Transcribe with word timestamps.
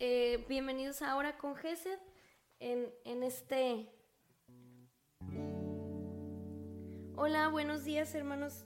Eh, 0.00 0.44
bienvenidos 0.48 1.00
ahora 1.00 1.38
con 1.38 1.54
Gesed 1.54 1.98
en, 2.58 2.92
en 3.04 3.22
este... 3.22 3.88
Hola, 7.14 7.48
buenos 7.48 7.84
días 7.84 8.12
hermanos. 8.16 8.62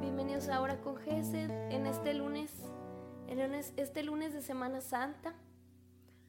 Bienvenidos 0.00 0.48
ahora 0.48 0.80
con 0.80 0.96
Gesed 0.96 1.50
en 1.70 1.86
este 1.86 2.14
lunes, 2.14 2.50
el 3.28 3.40
lunes, 3.40 3.74
este 3.76 4.02
lunes 4.02 4.32
de 4.32 4.40
Semana 4.40 4.80
Santa. 4.80 5.34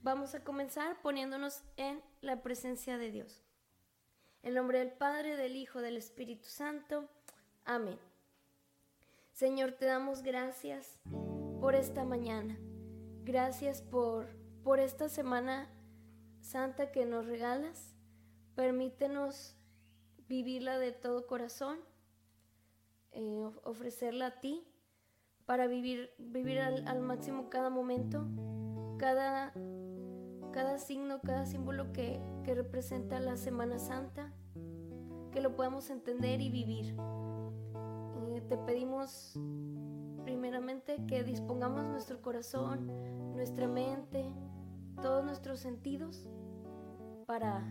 Vamos 0.02 0.35
a 0.35 0.43
comenzar 0.43 1.01
poniéndonos 1.01 1.63
en 1.77 2.01
la 2.20 2.41
presencia 2.41 2.98
de 2.98 3.09
Dios. 3.09 3.45
En 4.41 4.55
nombre 4.55 4.79
del 4.79 4.91
Padre, 4.91 5.38
del 5.38 5.55
Hijo, 5.55 5.79
del 5.79 5.95
Espíritu 5.95 6.49
Santo. 6.49 7.07
Amén. 7.63 7.99
Señor, 9.31 9.71
te 9.71 9.85
damos 9.85 10.23
gracias 10.23 10.99
por 11.62 11.76
esta 11.76 12.04
mañana. 12.04 12.57
Gracias 13.26 13.82
por, 13.82 14.27
por 14.63 14.80
esta 14.80 15.08
semana 15.08 15.70
santa 16.41 16.91
que 16.91 17.05
nos 17.05 17.26
regalas. 17.26 17.96
Permítenos 18.54 19.55
vivirla 20.27 20.77
de 20.77 20.91
todo 20.91 21.26
corazón, 21.26 21.77
eh, 23.12 23.49
ofrecerla 23.63 24.27
a 24.27 24.40
ti 24.41 24.68
para 25.46 25.68
vivir, 25.68 26.12
vivir 26.18 26.59
al, 26.59 26.99
máximo 26.99 27.49
cada 27.49 27.70
momento, 27.70 28.27
cada, 28.98 29.54
cada 30.52 30.77
signo, 30.77 31.21
cada 31.21 31.46
símbolo 31.46 31.93
que, 31.93 32.21
que 32.43 32.55
representa 32.55 33.20
la 33.20 33.37
Semana 33.37 33.80
Santa, 33.80 34.34
que 35.32 35.40
lo 35.40 35.55
podamos 35.55 35.90
entender 35.90 36.41
y 36.41 36.49
vivir. 36.49 36.96
Eh, 38.15 38.41
te 38.49 38.58
pedimos 38.58 39.37
primeramente 40.24 41.05
que 41.07 41.24
dispongamos 41.24 41.85
nuestro 41.85 42.21
corazón, 42.21 42.88
nuestra 43.34 43.68
mente, 43.68 44.26
todos 45.02 45.24
nuestros 45.24 45.60
sentidos 45.60 46.30
para, 47.26 47.63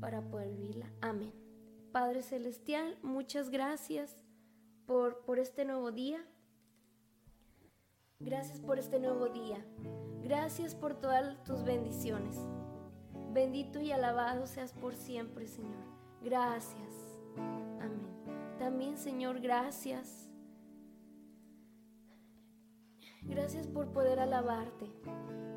para 0.00 0.22
poder 0.22 0.50
vivirla. 0.50 0.90
Amén. 1.00 1.32
Padre 1.92 2.22
Celestial, 2.22 2.98
muchas 3.02 3.50
gracias 3.50 4.16
por, 4.86 5.24
por 5.24 5.38
este 5.38 5.64
nuevo 5.64 5.92
día. 5.92 6.24
Gracias 8.20 8.60
por 8.60 8.78
este 8.78 8.98
nuevo 8.98 9.28
día. 9.28 9.64
Gracias 10.22 10.74
por 10.74 10.94
todas 10.94 11.42
tus 11.44 11.62
bendiciones. 11.64 12.36
Bendito 13.32 13.80
y 13.80 13.92
alabado 13.92 14.46
seas 14.46 14.72
por 14.72 14.94
siempre, 14.94 15.46
Señor. 15.46 15.84
Gracias. 16.22 16.92
Amén. 17.36 18.56
También, 18.58 18.96
Señor, 18.96 19.40
gracias 19.40 20.33
Gracias 23.26 23.66
por 23.66 23.88
poder 23.88 24.20
alabarte. 24.20 24.86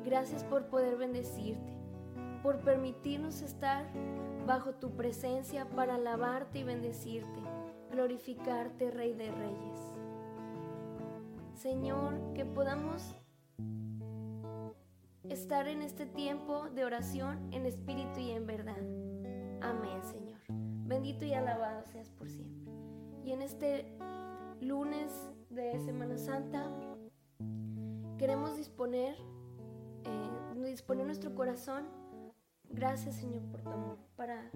Gracias 0.04 0.44
por 0.44 0.66
poder 0.66 0.96
bendecirte. 0.96 1.72
Por 2.42 2.58
permitirnos 2.58 3.42
estar 3.42 3.86
bajo 4.46 4.74
tu 4.74 4.92
presencia 4.92 5.68
para 5.70 5.96
alabarte 5.96 6.60
y 6.60 6.64
bendecirte. 6.64 7.40
Glorificarte, 7.90 8.90
Rey 8.90 9.12
de 9.12 9.30
Reyes. 9.30 9.94
Señor, 11.54 12.32
que 12.34 12.44
podamos 12.44 13.16
estar 15.28 15.68
en 15.68 15.82
este 15.82 16.06
tiempo 16.06 16.70
de 16.70 16.84
oración 16.84 17.52
en 17.52 17.66
espíritu 17.66 18.20
y 18.20 18.30
en 18.30 18.46
verdad. 18.46 18.78
Amén, 19.60 20.02
Señor. 20.02 20.38
Bendito 20.86 21.24
y 21.24 21.34
alabado 21.34 21.84
seas 21.84 22.08
por 22.10 22.30
siempre. 22.30 22.72
Y 23.24 23.32
en 23.32 23.42
este 23.42 23.92
lunes 24.60 25.10
de 25.50 25.78
Semana 25.80 26.16
Santa, 26.16 26.70
Queremos 28.18 28.56
disponer, 28.56 29.16
eh, 30.04 30.30
disponer 30.64 31.06
nuestro 31.06 31.36
corazón. 31.36 31.84
Gracias 32.68 33.14
Señor 33.14 33.44
por 33.44 33.62
tu 33.62 33.70
amor. 33.70 33.96
Para 34.16 34.50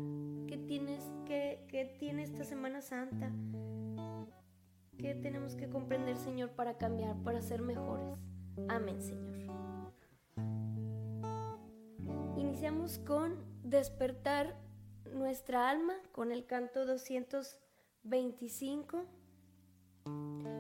qué 0.49 0.59
tienes, 0.67 1.13
qué, 1.27 1.65
qué 1.69 1.85
tiene 1.85 2.25
esta 2.25 2.43
Semana 2.43 2.83
Santa. 2.83 3.31
¿Qué 4.99 5.15
tenemos 5.15 5.55
que 5.55 5.69
comprender 5.69 6.17
Señor 6.17 6.51
para 6.51 6.77
cambiar, 6.77 7.15
para 7.23 7.41
ser 7.41 7.63
mejores? 7.63 8.19
Amén 8.69 9.01
Señor. 9.01 9.39
Iniciamos 12.37 12.99
con 12.99 13.37
despertar 13.63 14.57
nuestra 15.15 15.71
alma 15.71 15.95
con 16.11 16.33
el 16.33 16.47
canto 16.47 16.85
225. 16.85 19.05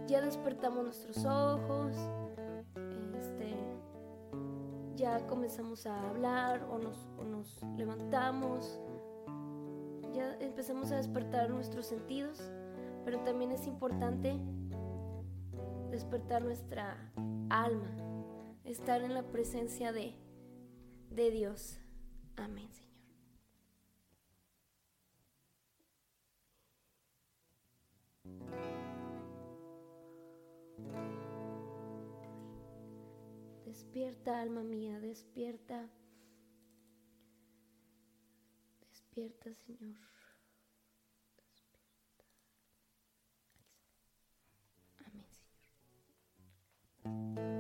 Ya 0.07 0.21
despertamos 0.21 0.85
nuestros 0.85 1.25
ojos 1.25 1.97
ya 4.97 5.27
comenzamos 5.27 5.87
a 5.87 6.09
hablar 6.09 6.67
o 6.71 6.79
nos, 6.79 7.09
nos 7.25 7.63
levantamos, 7.77 8.81
ya 10.13 10.37
empezamos 10.41 10.93
a 10.93 10.97
despertar 10.97 11.51
nuestros 11.51 11.87
sentidos, 11.87 12.41
pero 13.05 13.21
también 13.21 13.53
es 13.53 13.67
importante 13.67 14.39
despertar 15.91 16.43
nuestra 16.43 17.13
alma, 17.49 17.91
estar 18.65 19.03
en 19.03 19.15
la 19.15 19.23
presencia 19.23 19.93
de, 19.93 20.15
de 21.11 21.31
Dios. 21.31 21.79
Amén, 22.37 22.69
Despierta, 33.73 34.39
alma 34.39 34.63
mía, 34.63 35.01
despierta. 35.01 35.89
Despierta, 38.83 39.55
Señor. 39.55 39.97
Despierta. 41.39 42.27
Amén, 45.07 45.27
Señor. 47.03 47.52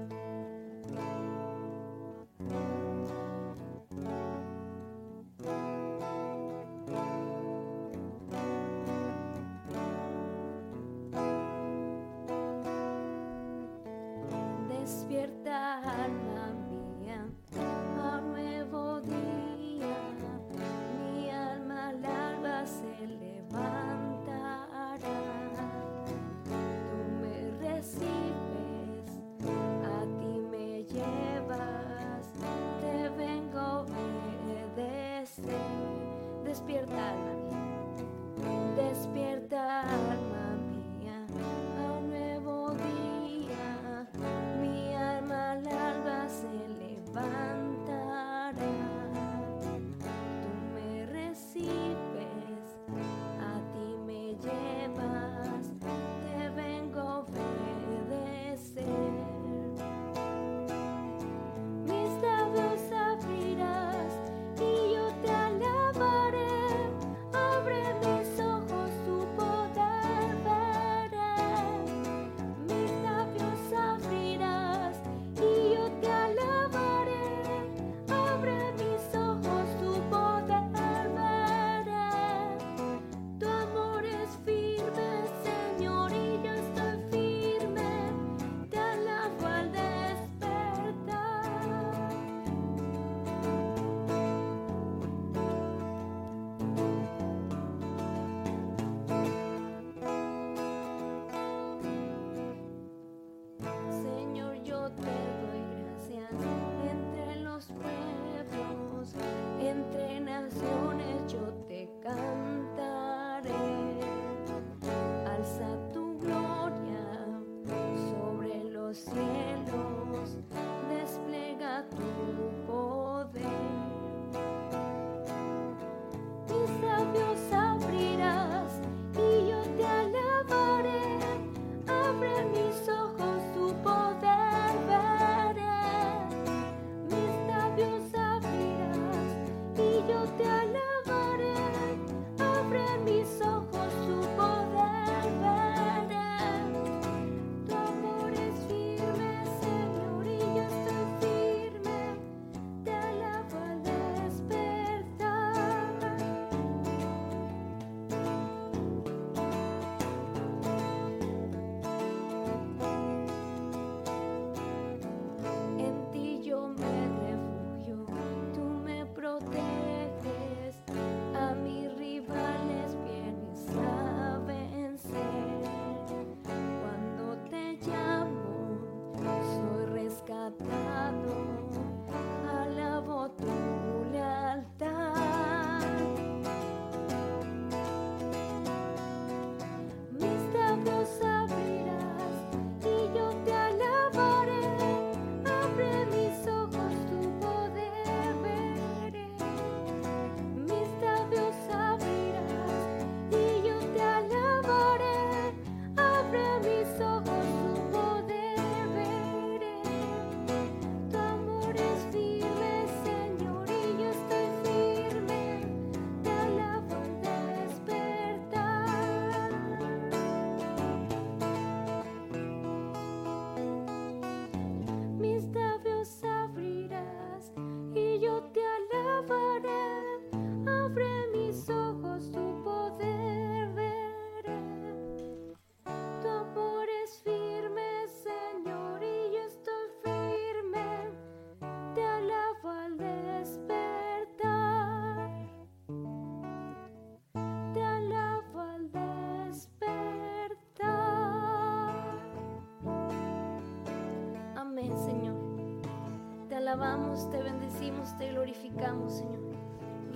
Alabamos, 256.82 257.30
te 257.30 257.40
bendecimos, 257.40 258.16
te 258.18 258.32
glorificamos, 258.32 259.12
Señor. 259.12 259.40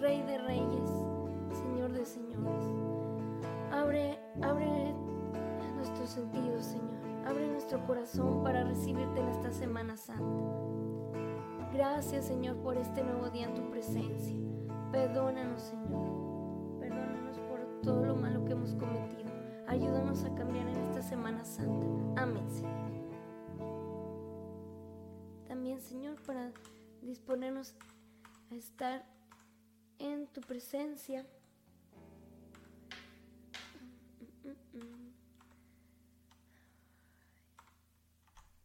Rey 0.00 0.22
de 0.22 0.38
reyes, 0.38 0.90
Señor 1.52 1.92
de 1.92 2.04
señores. 2.04 2.66
Abre, 3.72 4.18
abre 4.42 4.94
nuestros 5.76 6.10
sentidos, 6.10 6.64
Señor. 6.64 6.96
Abre 7.24 7.46
nuestro 7.48 7.84
corazón 7.86 8.42
para 8.42 8.64
recibirte 8.64 9.20
en 9.20 9.28
esta 9.28 9.52
Semana 9.52 9.96
Santa. 9.96 10.24
Gracias, 11.72 12.24
Señor, 12.26 12.56
por 12.56 12.76
este 12.76 13.02
nuevo 13.04 13.30
día 13.30 13.46
en 13.46 13.54
tu 13.54 13.70
presencia. 13.70 14.36
Perdónanos, 14.90 15.62
Señor. 15.62 16.78
Perdónanos 16.80 17.38
por 17.40 17.60
todo 17.82 18.06
lo 18.06 18.16
malo 18.16 18.44
que 18.44 18.52
hemos 18.52 18.74
cometido. 18.74 19.30
Ayúdanos 19.68 20.24
a 20.24 20.34
cambiar 20.34 20.68
en 20.68 20.76
esta 20.78 21.02
Semana 21.02 21.44
Santa. 21.44 22.22
Amén, 22.22 22.48
Señor. 22.50 22.65
Señor, 25.86 26.20
para 26.22 26.52
disponernos 27.00 27.74
a 28.50 28.56
estar 28.56 29.06
en 30.00 30.26
tu 30.26 30.40
presencia. 30.40 31.24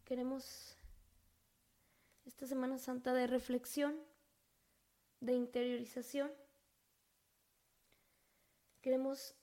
Queremos 0.04 0.76
esta 2.26 2.48
Semana 2.48 2.80
Santa 2.80 3.14
de 3.14 3.28
reflexión, 3.28 3.96
de 5.20 5.34
interiorización. 5.34 6.32
Queremos 8.82 9.36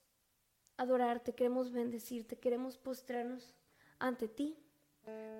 adorarte, 0.76 1.32
queremos 1.32 1.70
bendecirte, 1.70 2.40
queremos 2.40 2.76
postrarnos 2.76 3.54
ante 4.00 4.26
ti, 4.26 4.58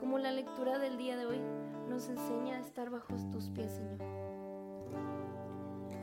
como 0.01 0.19
la 0.19 0.33
lectura 0.33 0.79
del 0.79 0.97
día 0.97 1.17
de 1.17 1.27
hoy 1.27 1.41
nos 1.89 2.09
enseña 2.09 2.57
a 2.57 2.61
estar 2.61 2.91
bajo 2.91 3.15
tus 3.33 3.51
pies, 3.51 3.73
Señor. 3.73 3.99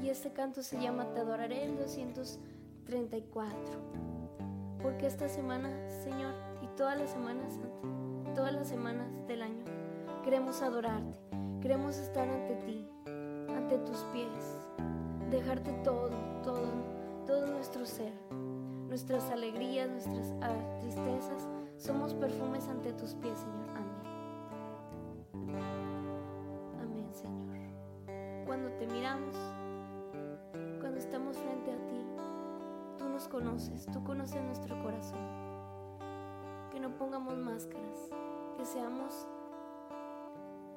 Y 0.01 0.09
este 0.09 0.31
canto 0.33 0.61
se 0.61 0.79
llama 0.79 1.13
Te 1.13 1.21
adoraré 1.21 1.63
el 1.65 1.77
234. 1.77 3.61
Porque 4.81 5.07
esta 5.07 5.27
semana, 5.27 5.69
Señor, 6.03 6.33
y 6.61 6.67
todas 6.77 6.97
las 6.99 7.09
semanas, 7.09 7.59
todas 8.35 8.53
las 8.53 8.67
semanas 8.67 9.07
del 9.27 9.41
año, 9.41 9.63
queremos 10.23 10.61
adorarte, 10.61 11.17
queremos 11.61 11.97
estar 11.97 12.27
ante 12.29 12.55
ti, 12.65 12.87
ante 13.55 13.77
tus 13.79 13.97
pies, 14.13 14.57
dejarte 15.31 15.71
todo, 15.83 16.11
todo, 16.43 16.67
todo 17.25 17.47
nuestro 17.47 17.85
ser, 17.85 18.13
nuestras 18.87 19.23
alegrías, 19.31 19.89
nuestras 19.89 20.33
ah, 20.41 20.53
tristezas, 20.81 21.47
somos 21.77 22.13
perfumes 22.13 22.67
ante 22.67 22.93
tus 22.93 23.13
pies, 23.15 23.37
Señor. 23.37 23.69
Amén. 23.69 25.55
Amén, 26.81 27.13
Señor. 27.13 28.45
Cuando 28.45 28.71
te 28.77 28.87
miramos, 28.87 29.35
cuando 30.79 30.97
estamos 30.97 31.37
frente 31.37 31.71
a 31.71 31.87
ti, 31.87 32.05
tú 32.97 33.05
nos 33.09 33.27
conoces, 33.27 33.85
tú 33.87 34.03
conoces 34.03 34.41
nuestro 34.43 34.81
corazón. 34.81 35.19
Que 36.71 36.79
no 36.79 36.95
pongamos 36.97 37.37
máscaras, 37.37 38.09
que 38.57 38.65
seamos 38.65 39.27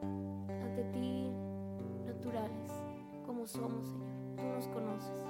ante 0.02 0.84
ti 0.92 1.32
naturales, 2.06 2.72
como 3.24 3.46
somos, 3.46 3.86
Señor. 3.86 4.08
Tú 4.36 4.42
nos 4.44 4.68
conoces, 4.68 5.24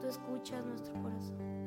tú 0.00 0.06
escuchas 0.06 0.64
nuestro 0.64 0.94
corazón. 1.02 1.63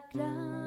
Que 0.00 0.63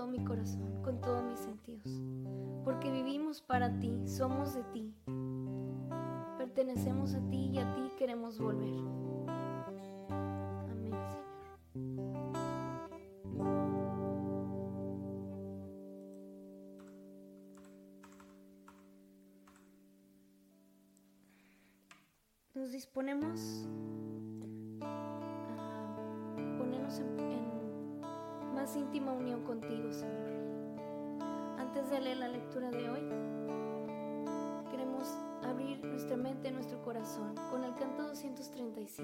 todo 0.00 0.08
mi 0.08 0.24
corazón, 0.24 0.82
con 0.82 0.98
todos 1.02 1.22
mis 1.24 1.38
sentidos. 1.38 2.00
Porque 2.64 2.90
vivimos 2.90 3.42
para 3.42 3.78
ti, 3.80 4.00
somos 4.06 4.54
de 4.54 4.62
ti. 4.72 4.94
Pertenecemos 6.38 7.14
a 7.14 7.20
ti 7.28 7.50
y 7.52 7.58
a 7.58 7.74
ti 7.74 7.82
queremos 7.98 8.38
volver. 8.38 9.09
De 31.90 32.00
leer 32.00 32.18
la 32.18 32.28
lectura 32.28 32.70
de 32.70 32.88
hoy, 32.88 33.00
queremos 34.70 35.12
abrir 35.42 35.84
nuestra 35.84 36.16
mente, 36.16 36.50
nuestro 36.52 36.80
corazón 36.82 37.34
con 37.50 37.64
el 37.64 37.74
canto 37.74 38.04
235. 38.04 39.02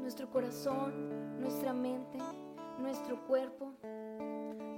Nuestro 0.00 0.30
corazón, 0.30 1.40
nuestra 1.40 1.74
mente, 1.74 2.16
nuestro 2.78 3.20
cuerpo, 3.26 3.74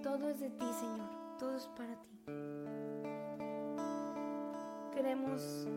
todo 0.03 0.29
es 0.31 0.41
de 0.41 0.51
ti, 0.51 0.67
Señor, 0.81 1.09
todo 1.39 1.55
es 1.57 1.67
para 1.69 1.95
ti. 1.95 2.11
Queremos 4.93 5.69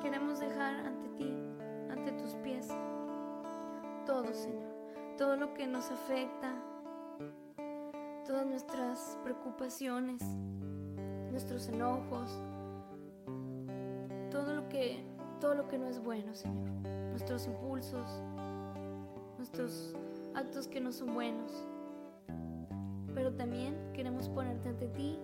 queremos 0.00 0.40
dejar 0.40 0.86
ante 0.86 1.08
ti, 1.10 1.30
ante 1.90 2.12
tus 2.12 2.34
pies, 2.36 2.68
todo, 4.06 4.32
Señor 4.32 4.72
todo 5.16 5.36
lo 5.36 5.54
que 5.54 5.66
nos 5.66 5.90
afecta, 5.90 6.52
todas 8.24 8.46
nuestras 8.46 9.18
preocupaciones, 9.24 10.22
nuestros 11.30 11.68
enojos, 11.68 12.30
todo 14.30 14.54
lo 14.54 14.68
que 14.68 15.04
todo 15.40 15.54
lo 15.54 15.66
que 15.66 15.76
no 15.76 15.88
es 15.88 16.00
bueno, 16.00 16.34
Señor. 16.34 16.70
Nuestros 17.10 17.46
impulsos, 17.46 18.08
nuestros 19.38 19.92
actos 20.34 20.68
que 20.68 20.80
no 20.80 20.92
son 20.92 21.14
buenos. 21.14 21.52
Pero 23.12 23.34
también 23.34 23.76
queremos 23.92 24.28
ponerte 24.28 24.68
ante 24.68 24.86
ti 24.86 25.18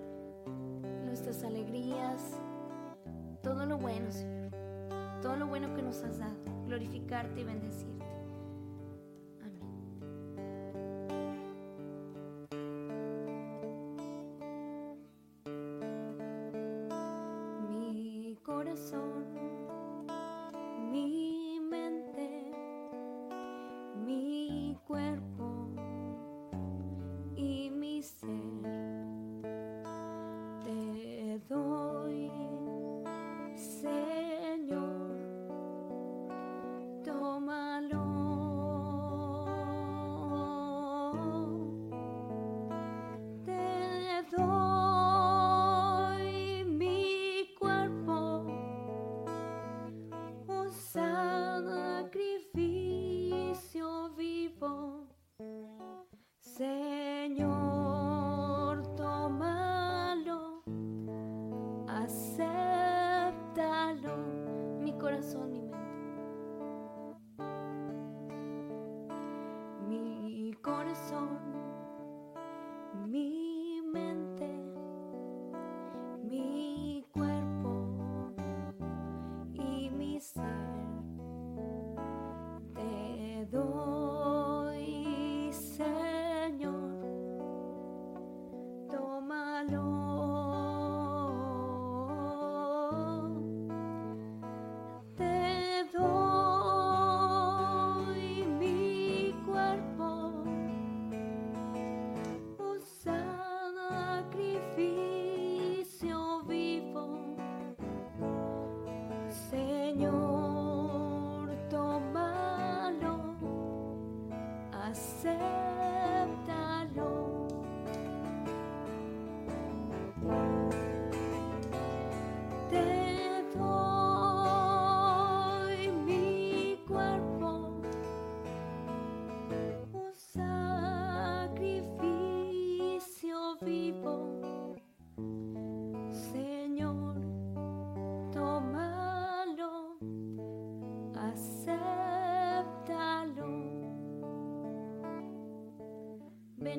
nuestras 1.04 1.44
alegrías, 1.44 2.40
todo 3.42 3.64
lo 3.64 3.78
bueno, 3.78 4.10
Señor. 4.10 4.50
Todo 5.22 5.36
lo 5.36 5.46
bueno 5.46 5.72
que 5.74 5.82
nos 5.82 6.02
has 6.02 6.18
dado, 6.18 6.36
glorificarte 6.66 7.40
y 7.40 7.44
bendecirte. 7.44 7.97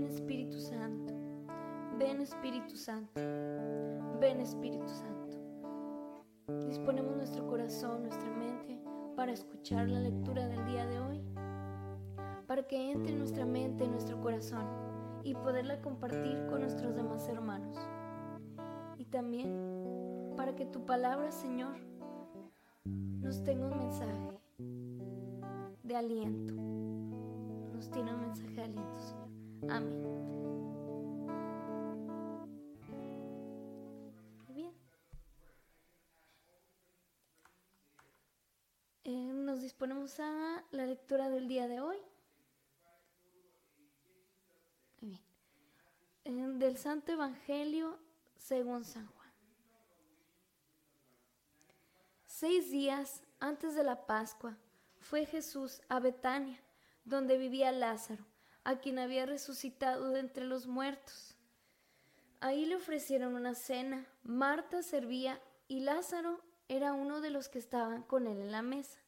Espíritu 0.10 0.60
Santo, 0.60 1.14
ven 1.98 2.22
Espíritu 2.22 2.76
Santo, 2.76 3.22
ven 4.20 4.42
Espíritu 4.42 4.88
Santo. 4.88 5.38
Disponemos 6.68 7.16
nuestro 7.16 7.46
corazón, 7.48 8.04
nuestra 8.04 8.30
mente 8.32 8.80
para 9.16 9.32
escuchar 9.32 9.88
la 9.88 10.00
lectura 10.00 10.48
del 10.48 10.66
día 10.66 10.88
de 10.88 11.00
hoy, 11.00 11.22
para 12.48 12.64
que 12.64 12.92
entre 12.92 13.12
en 13.12 13.20
nuestra 13.20 13.46
mente, 13.46 13.84
en 13.84 13.92
nuestro 13.92 14.20
corazón 14.20 14.66
y 15.24 15.36
poderla 15.36 15.80
compartir 15.82 16.44
con 16.50 16.62
nuestros 16.62 16.96
demás 16.96 17.28
hermanos. 17.28 17.78
Y 18.98 19.06
también 19.06 20.34
para 20.36 20.56
que 20.56 20.66
tu 20.66 20.86
palabra, 20.86 21.32
Señor, 21.32 21.78
nos 22.86 23.44
tenga 23.44 23.68
un 23.68 23.78
mensaje 23.78 24.40
de 25.84 25.96
aliento. 25.96 26.54
Nos 27.74 27.92
tiene 27.92 28.14
un 28.14 28.22
mensaje 28.22 28.56
de 28.56 28.64
aliento, 28.64 29.00
Señor. 29.00 29.29
Amén. 29.68 30.00
Bien. 34.48 34.74
Eh, 39.04 39.34
nos 39.34 39.62
disponemos 39.62 40.20
a 40.20 40.64
la 40.72 40.86
lectura 40.86 41.30
del 41.30 41.48
día 41.48 41.68
de 41.68 41.82
hoy. 41.82 41.98
Bien. 45.02 45.22
Eh, 46.24 46.48
del 46.58 46.78
Santo 46.78 47.12
Evangelio 47.12 48.00
según 48.38 48.86
San 48.86 49.08
Juan. 49.08 49.20
Seis 52.26 52.72
días 52.72 53.22
antes 53.40 53.76
de 53.76 53.84
la 53.84 54.06
Pascua 54.06 54.58
fue 55.00 55.26
Jesús 55.26 55.82
a 55.90 56.00
Betania, 56.00 56.62
donde 57.04 57.38
vivía 57.38 57.72
Lázaro, 57.72 58.26
a 58.64 58.80
quien 58.80 59.00
había 59.00 59.26
resucitado 59.26 60.10
de 60.12 60.20
entre 60.20 60.46
los 60.46 60.68
muertos. 60.68 61.36
Ahí 62.40 62.66
le 62.66 62.76
ofrecieron 62.76 63.36
una 63.36 63.56
cena, 63.56 64.08
Marta 64.24 64.82
servía 64.82 65.42
y 65.68 65.82
Lázaro 65.82 66.42
era 66.70 66.94
uno 66.94 67.20
de 67.20 67.32
los 67.32 67.50
que 67.50 67.60
estaban 67.60 68.04
con 68.04 68.28
él 68.28 68.40
en 68.40 68.52
la 68.52 68.62
mesa. 68.62 69.00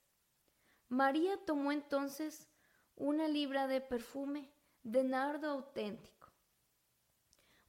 María 0.89 1.37
tomó 1.45 1.71
entonces 1.71 2.49
una 2.97 3.27
libra 3.27 3.67
de 3.67 3.79
perfume 3.79 4.51
de 4.83 5.03
nardo 5.03 5.49
auténtico, 5.49 6.27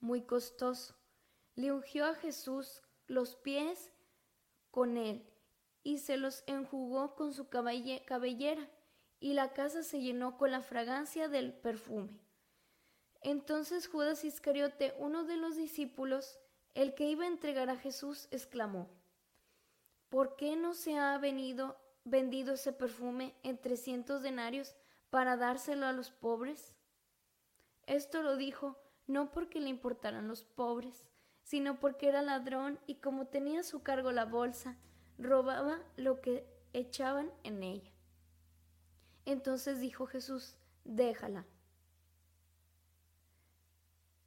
muy 0.00 0.22
costoso. 0.22 0.94
Le 1.54 1.70
ungió 1.70 2.06
a 2.06 2.14
Jesús 2.14 2.82
los 3.06 3.36
pies 3.36 3.92
con 4.70 4.96
él 4.96 5.24
y 5.84 5.98
se 5.98 6.16
los 6.16 6.42
enjugó 6.46 7.14
con 7.14 7.34
su 7.34 7.48
cabellera, 7.48 8.68
y 9.22 9.34
la 9.34 9.52
casa 9.52 9.84
se 9.84 10.00
llenó 10.00 10.36
con 10.36 10.50
la 10.50 10.62
fragancia 10.62 11.28
del 11.28 11.54
perfume. 11.54 12.20
Entonces 13.20 13.86
Judas 13.86 14.24
Iscariote, 14.24 14.94
uno 14.98 15.22
de 15.22 15.36
los 15.36 15.56
discípulos, 15.56 16.40
el 16.74 16.94
que 16.94 17.08
iba 17.08 17.22
a 17.22 17.28
entregar 17.28 17.70
a 17.70 17.76
Jesús, 17.76 18.26
exclamó, 18.32 18.90
¿Por 20.08 20.34
qué 20.34 20.56
no 20.56 20.74
se 20.74 20.98
ha 20.98 21.16
venido 21.18 21.78
vendido 22.04 22.54
ese 22.54 22.72
perfume 22.72 23.36
en 23.44 23.58
trescientos 23.58 24.22
denarios 24.22 24.74
para 25.08 25.36
dárselo 25.36 25.86
a 25.86 25.92
los 25.92 26.10
pobres? 26.10 26.74
Esto 27.86 28.22
lo 28.22 28.36
dijo 28.36 28.76
no 29.06 29.30
porque 29.30 29.60
le 29.60 29.68
importaran 29.68 30.26
los 30.26 30.42
pobres, 30.42 31.06
sino 31.44 31.78
porque 31.78 32.08
era 32.08 32.22
ladrón 32.22 32.80
y 32.88 32.96
como 32.96 33.28
tenía 33.28 33.60
a 33.60 33.64
su 33.64 33.84
cargo 33.84 34.10
la 34.10 34.24
bolsa, 34.24 34.78
robaba 35.16 35.78
lo 35.96 36.20
que 36.20 36.44
echaban 36.72 37.30
en 37.44 37.62
ella. 37.62 37.91
Entonces 39.24 39.80
dijo 39.80 40.06
Jesús, 40.06 40.56
déjala. 40.84 41.46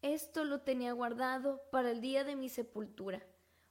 Esto 0.01 0.43
lo 0.43 0.62
tenía 0.62 0.93
guardado 0.93 1.62
para 1.71 1.91
el 1.91 1.99
día 1.99 2.23
de 2.23 2.36
mi 2.36 2.47
sepultura, 2.47 3.25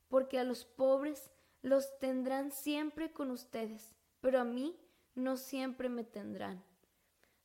porque 0.09 0.39
a 0.39 0.45
los 0.45 0.65
pobres 0.65 1.31
los 1.63 1.99
tendrán 1.99 2.51
siempre 2.51 3.13
con 3.13 3.31
ustedes, 3.31 3.95
pero 4.21 4.41
a 4.41 4.45
mí 4.45 4.77
no 5.15 5.37
siempre 5.37 5.89
me 5.89 6.05
tendrán. 6.05 6.63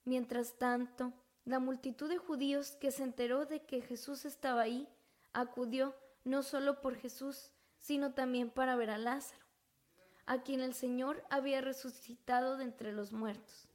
Mientras 0.05 0.57
tanto, 0.57 1.13
la 1.45 1.59
multitud 1.59 2.09
de 2.09 2.17
judíos 2.17 2.71
que 2.71 2.91
se 2.91 3.03
enteró 3.03 3.45
de 3.45 3.63
que 3.63 3.81
Jesús 3.81 4.25
estaba 4.25 4.61
ahí, 4.61 4.87
acudió 5.33 5.95
no 6.23 6.41
solo 6.43 6.81
por 6.81 6.95
Jesús, 6.95 7.51
sino 7.77 8.13
también 8.13 8.49
para 8.49 8.75
ver 8.75 8.89
a 8.89 8.97
Lázaro 8.97 9.49
a 10.29 10.43
quien 10.43 10.61
el 10.61 10.75
Señor 10.75 11.25
había 11.31 11.59
resucitado 11.59 12.55
de 12.55 12.63
entre 12.63 12.93
los 12.93 13.11
muertos. 13.11 13.67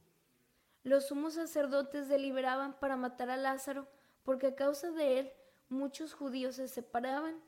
Los 0.85 1.07
sumos 1.07 1.33
sacerdotes 1.33 2.07
deliberaban 2.07 2.79
para 2.79 2.95
matar 2.95 3.29
a 3.29 3.37
Lázaro 3.37 3.87
porque 4.23 4.47
a 4.47 4.55
causa 4.55 4.91
de 4.91 5.19
él 5.19 5.33
muchos 5.67 6.13
judíos 6.13 6.55
se 6.55 6.67
separaban 6.67 7.43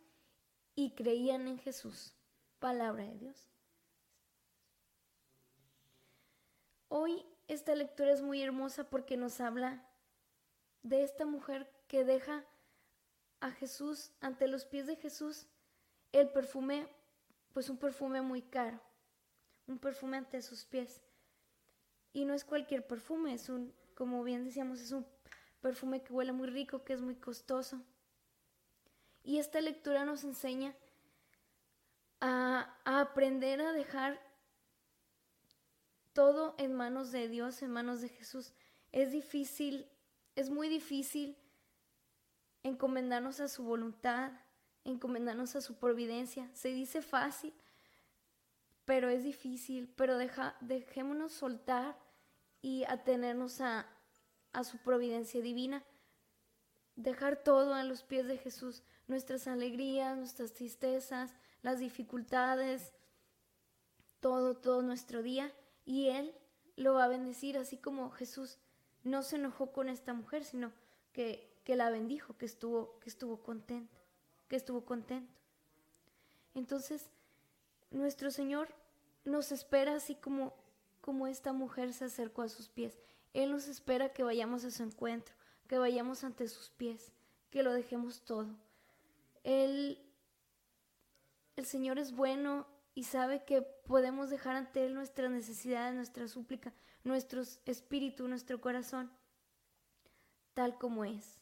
y 0.76 0.96
creían 0.96 1.48
en 1.48 1.60
Jesús. 1.60 2.16
Palabra 2.60 3.04
de 3.04 3.16
Dios. 3.18 3.50
Hoy 6.90 7.24
esta 7.48 7.76
lectura 7.76 8.12
es 8.12 8.24
muy 8.24 8.42
hermosa 8.42 8.90
porque 8.90 9.18
nos 9.18 9.40
habla 9.40 9.88
de 10.82 11.04
esta 11.04 11.26
mujer 11.26 11.72
que 11.88 12.04
deja 12.04 12.44
a 13.40 13.52
Jesús 13.52 14.12
ante 14.20 14.48
los 14.48 14.66
pies 14.66 14.88
de 14.88 14.96
Jesús 14.96 15.48
el 16.12 16.30
perfume, 16.32 16.90
pues 17.54 17.70
un 17.70 17.78
perfume 17.78 18.22
muy 18.22 18.42
caro 18.42 18.82
un 19.68 19.78
perfume 19.80 20.18
ante 20.18 20.42
sus 20.42 20.66
pies. 20.66 21.02
Y 22.14 22.26
no 22.26 22.34
es 22.34 22.44
cualquier 22.44 22.86
perfume, 22.86 23.34
es 23.34 23.50
un, 23.50 23.74
como 23.96 24.24
bien 24.24 24.44
decíamos, 24.44 24.80
es 24.80 24.92
un 24.92 25.06
perfume 25.62 26.02
que 26.02 26.14
huele 26.14 26.32
muy 26.32 26.48
rico, 26.48 26.84
que 26.84 26.94
es 26.94 27.02
muy 27.02 27.16
costoso. 27.16 27.82
Y 29.24 29.40
esta 29.40 29.62
lectura 29.62 30.06
nos 30.06 30.24
enseña 30.24 30.74
a, 32.22 32.76
a 32.86 33.02
aprender 33.02 33.62
a 33.62 33.74
dejar 33.74 34.20
todo 36.14 36.56
en 36.58 36.74
manos 36.74 37.12
de 37.12 37.28
Dios, 37.28 37.62
en 37.62 37.72
manos 37.72 38.02
de 38.02 38.10
Jesús. 38.10 38.54
Es 38.92 39.12
difícil, 39.12 39.88
es 40.36 40.50
muy 40.50 40.70
difícil 40.70 41.38
encomendarnos 42.64 43.40
a 43.40 43.48
su 43.48 43.64
voluntad, 43.64 44.32
encomendarnos 44.84 45.56
a 45.56 45.62
su 45.62 45.76
providencia. 45.78 46.50
Se 46.54 46.70
dice 46.70 47.02
fácil, 47.02 47.54
pero 48.88 49.10
es 49.10 49.26
difícil, 49.26 49.94
pero 49.98 50.18
deja, 50.18 50.56
dejémonos 50.62 51.34
soltar 51.34 52.00
y 52.62 52.86
atenernos 52.86 53.60
a, 53.60 53.86
a 54.54 54.64
su 54.64 54.78
providencia 54.78 55.42
divina. 55.42 55.84
Dejar 56.96 57.44
todo 57.44 57.74
a 57.74 57.84
los 57.84 58.04
pies 58.04 58.26
de 58.28 58.38
Jesús, 58.38 58.84
nuestras 59.08 59.46
alegrías, 59.50 60.18
nuestras 60.18 60.54
tristezas, 60.54 61.36
las 61.64 61.80
dificultades, 61.80 62.94
todo, 64.22 64.56
todo 64.56 64.82
nuestro 64.82 65.22
día, 65.22 65.54
y 65.84 66.08
Él 66.08 66.34
lo 66.78 66.94
va 66.94 67.04
a 67.04 67.10
bendecir, 67.10 67.58
así 67.58 67.76
como 67.76 68.10
Jesús 68.12 68.58
no 69.04 69.22
se 69.22 69.36
enojó 69.36 69.74
con 69.74 69.90
esta 69.90 70.14
mujer, 70.14 70.46
sino 70.46 70.72
que, 71.12 71.60
que 71.66 71.76
la 71.76 71.90
bendijo, 71.90 72.38
que 72.38 72.46
estuvo, 72.46 73.02
que 73.02 73.10
estuvo 73.10 73.44
contento, 73.44 73.98
que 74.48 74.56
estuvo 74.56 74.86
contento. 74.86 75.42
Entonces, 76.56 77.10
nuestro 77.92 78.32
Señor 78.32 78.74
nos 79.24 79.52
espera 79.52 79.96
así 79.96 80.16
como, 80.16 80.54
como 81.02 81.28
esta 81.28 81.54
mujer 81.54 81.94
se 81.94 82.06
acercó 82.06 82.42
a 82.42 82.50
sus 82.50 82.70
pies. 82.70 82.98
Él 83.34 83.52
nos 83.52 83.68
espera 83.68 84.14
que 84.14 84.24
vayamos 84.24 84.64
a 84.66 84.72
su 84.72 84.84
encuentro, 84.84 85.36
que 85.68 85.78
vayamos 85.78 86.24
ante 86.24 86.48
sus 86.48 86.70
pies, 86.70 87.12
que 87.50 87.64
lo 87.64 87.74
dejemos 87.74 88.24
todo. 88.24 88.56
Él, 89.44 90.02
el 91.56 91.66
Señor 91.66 92.00
es 92.00 92.14
bueno 92.14 92.68
y 92.96 93.04
sabe 93.04 93.44
que 93.44 93.62
podemos 93.62 94.30
dejar 94.30 94.56
ante 94.56 94.86
Él 94.86 94.94
nuestras 94.94 95.30
necesidades, 95.30 95.94
nuestra 95.94 96.28
súplica, 96.28 96.74
nuestro 97.04 97.42
espíritu, 97.66 98.28
nuestro 98.28 98.60
corazón, 98.60 99.12
tal 100.54 100.78
como 100.78 101.06
es. 101.06 101.38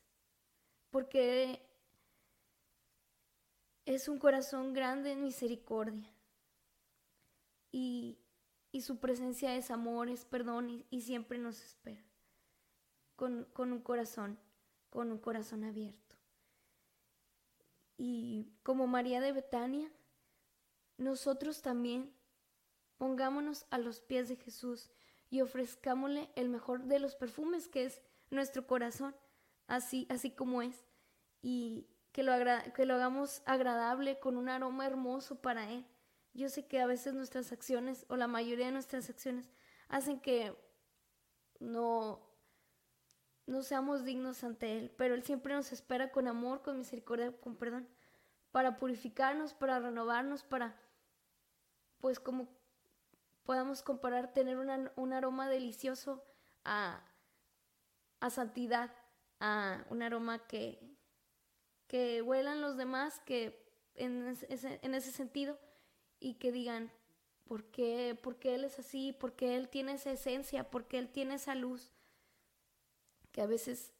Porque 0.89 1.61
es 3.85 4.07
un 4.07 4.19
corazón 4.19 4.73
grande 4.73 5.11
en 5.11 5.23
misericordia 5.23 6.14
y, 7.75 8.17
su 8.81 8.99
presencia 8.99 9.55
es 9.55 9.69
amor, 9.69 10.07
es 10.09 10.23
perdón 10.23 10.85
y, 10.89 11.01
siempre 11.01 11.37
nos 11.37 11.61
espera 11.61 12.03
con, 13.17 13.47
un 13.57 13.81
corazón, 13.81 14.39
con 14.89 15.11
un 15.11 15.17
corazón 15.17 15.65
abierto. 15.65 16.15
Y 17.97 18.53
como 18.63 18.87
María 18.87 19.19
de 19.19 19.33
Betania, 19.33 19.91
nosotros 20.97 21.61
también 21.61 22.13
pongámonos 22.97 23.65
a 23.71 23.77
los 23.77 23.99
pies 23.99 24.29
de 24.29 24.37
Jesús 24.37 24.89
y 25.29 25.41
ofrezcámosle 25.41 26.29
el 26.35 26.47
mejor 26.47 26.83
de 26.83 26.99
los 26.99 27.15
perfumes 27.15 27.67
que 27.67 27.85
es 27.85 28.01
nuestro 28.29 28.67
corazón, 28.67 29.15
así, 29.67 30.07
así 30.09 30.31
como 30.31 30.61
es, 30.61 30.85
y 31.41 31.87
que 32.13 32.23
lo, 32.23 32.33
que 32.73 32.85
lo 32.85 32.95
hagamos 32.95 33.41
agradable 33.45 34.19
con 34.19 34.37
un 34.37 34.47
aroma 34.47 34.85
hermoso 34.85 35.41
para 35.41 35.69
Él. 35.69 35.85
Yo 36.35 36.49
sé 36.49 36.67
que 36.67 36.81
a 36.81 36.85
veces 36.85 37.13
nuestras 37.13 37.53
acciones 37.53 38.05
o 38.09 38.17
la 38.17 38.27
mayoría 38.27 38.65
de 38.65 38.73
nuestras 38.73 39.09
acciones 39.09 39.49
hacen 39.87 40.19
que 40.19 40.53
no, 41.61 42.19
no 43.47 43.63
seamos 43.63 44.03
dignos 44.03 44.43
ante 44.43 44.77
Él, 44.77 44.93
pero 44.97 45.15
Él 45.15 45.23
siempre 45.23 45.53
nos 45.53 45.71
espera 45.71 46.11
con 46.11 46.27
amor, 46.27 46.61
con 46.61 46.77
misericordia, 46.77 47.31
con 47.39 47.55
perdón, 47.55 47.87
para 48.51 48.77
purificarnos, 48.77 49.53
para 49.53 49.79
renovarnos, 49.79 50.43
para, 50.43 50.75
pues 52.01 52.19
como 52.19 52.49
podamos 53.45 53.81
comparar 53.81 54.33
tener 54.33 54.57
un 54.57 55.13
aroma 55.13 55.47
delicioso 55.47 56.21
a, 56.65 57.01
a 58.19 58.29
santidad, 58.29 58.91
a 59.39 59.85
un 59.89 60.01
aroma 60.01 60.47
que, 60.47 60.97
que 61.87 62.21
huelan 62.21 62.59
los 62.59 62.75
demás, 62.75 63.21
que 63.25 63.65
en 63.93 64.27
ese, 64.27 64.79
en 64.81 64.95
ese 64.95 65.13
sentido, 65.13 65.57
y 66.19 66.35
que 66.35 66.51
digan, 66.51 66.91
¿por 67.43 67.65
qué? 67.65 68.17
¿por 68.21 68.37
qué 68.37 68.55
Él 68.55 68.63
es 68.63 68.79
así? 68.79 69.13
¿Por 69.13 69.35
qué 69.35 69.55
Él 69.55 69.69
tiene 69.69 69.93
esa 69.93 70.11
esencia? 70.11 70.69
¿Por 70.69 70.87
qué 70.87 70.97
Él 70.97 71.09
tiene 71.09 71.35
esa 71.35 71.55
luz? 71.55 71.91
Que 73.31 73.41
a 73.41 73.47
veces, 73.47 73.93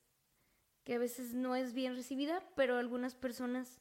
que 0.84 0.96
a 0.96 1.00
veces 1.00 1.34
no 1.34 1.56
es 1.56 1.74
bien 1.74 1.96
recibida, 1.96 2.44
pero 2.56 2.78
algunas 2.78 3.16
personas 3.16 3.80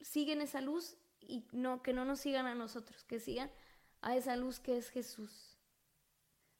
siguen 0.00 0.40
esa 0.40 0.60
luz 0.60 0.96
y 1.20 1.44
no, 1.52 1.82
que 1.82 1.92
no 1.92 2.04
nos 2.04 2.20
sigan 2.20 2.46
a 2.46 2.54
nosotros, 2.54 3.04
que 3.04 3.20
sigan 3.20 3.50
a 4.00 4.16
esa 4.16 4.36
luz 4.36 4.60
que 4.60 4.76
es 4.76 4.90
Jesús. 4.90 5.58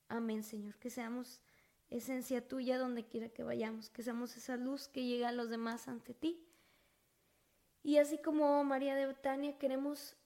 Amén, 0.08 0.42
Señor, 0.42 0.76
que 0.78 0.90
seamos 0.90 1.40
esencia 1.88 2.46
tuya 2.46 2.78
donde 2.78 3.06
quiera 3.06 3.28
que 3.28 3.42
vayamos, 3.42 3.90
que 3.90 4.02
seamos 4.02 4.36
esa 4.36 4.56
luz 4.56 4.88
que 4.88 5.04
llega 5.04 5.28
a 5.28 5.32
los 5.32 5.50
demás 5.50 5.88
ante 5.88 6.14
ti. 6.14 6.45
Y 7.86 7.98
así 7.98 8.18
como 8.18 8.64
María 8.64 8.96
de 8.96 9.06
Betania, 9.06 9.56
queremos, 9.58 10.16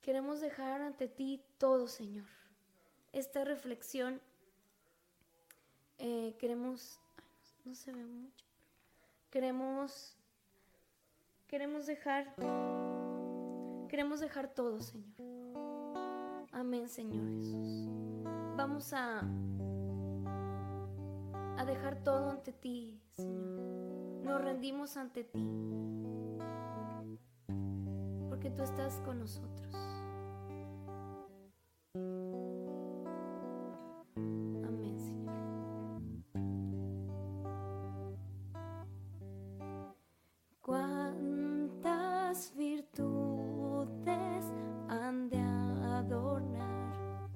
queremos 0.00 0.40
dejar 0.40 0.80
ante 0.80 1.08
ti 1.08 1.42
todo, 1.58 1.88
Señor. 1.88 2.24
Esta 3.12 3.42
reflexión, 3.42 4.20
eh, 5.98 6.36
queremos, 6.38 7.00
no, 7.64 7.74
se 7.74 7.90
ve 7.90 8.04
mucho, 8.04 8.46
queremos, 9.28 10.16
queremos 11.48 11.86
dejar, 11.86 12.32
queremos 13.88 14.20
dejar 14.20 14.54
todo, 14.54 14.80
Señor. 14.80 16.46
Amén, 16.52 16.88
Señor 16.88 17.26
Jesús. 17.38 17.88
Vamos 18.56 18.92
a 18.92 19.28
a 21.58 21.64
dejar 21.64 22.04
todo 22.04 22.30
ante 22.30 22.52
ti, 22.52 23.00
Señor. 23.16 24.22
Nos 24.22 24.40
rendimos 24.42 24.96
ante 24.96 25.24
ti, 25.24 25.44
porque 28.40 28.56
tú 28.56 28.62
estás 28.62 28.94
con 29.04 29.18
nosotros. 29.18 29.74
Amén, 34.64 34.98
Señor. 34.98 35.34
Cuántas 40.62 42.56
virtudes 42.56 44.46
han 44.88 45.28
de 45.28 45.38
adornar 45.38 47.28